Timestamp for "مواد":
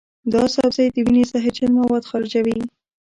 1.79-2.03